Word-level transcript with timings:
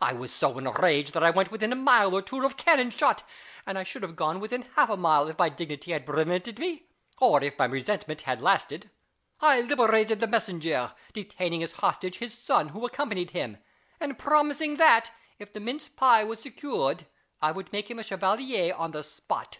I 0.00 0.12
was 0.12 0.34
so 0.34 0.58
enraged 0.58 1.12
that 1.14 1.22
I 1.22 1.30
went 1.30 1.52
within 1.52 1.72
a 1.72 1.76
mile 1.76 2.16
or 2.16 2.20
two 2.20 2.44
of 2.44 2.56
cannon 2.56 2.90
shot; 2.90 3.22
and 3.64 3.78
I 3.78 3.84
should 3.84 4.02
have 4.02 4.16
gone 4.16 4.40
within 4.40 4.62
half 4.74 4.90
a 4.90 4.96
mile, 4.96 5.28
if 5.28 5.38
my 5.38 5.50
dignity 5.50 5.92
had 5.92 6.04
permitted 6.04 6.58
me, 6.58 6.88
or 7.20 7.44
if 7.44 7.56
my 7.56 7.66
resentment 7.66 8.22
had 8.22 8.40
lasted. 8.40 8.90
I 9.40 9.60
liberated 9.60 10.18
the 10.18 10.26
messenger, 10.26 10.92
detaining 11.12 11.62
as 11.62 11.70
hostage 11.74 12.18
his 12.18 12.36
son 12.36 12.70
who 12.70 12.84
accompanied 12.84 13.30
him, 13.30 13.58
and 14.00 14.18
promising 14.18 14.78
that, 14.78 15.12
if 15.38 15.52
the 15.52 15.60
mince 15.60 15.86
pie 15.86 16.24
was 16.24 16.40
secured, 16.40 17.06
I 17.40 17.52
would 17.52 17.72
make 17.72 17.88
him 17.88 18.00
a 18.00 18.02
chevalier 18.02 18.74
on 18.74 18.90
the 18.90 19.04
spot. 19.04 19.58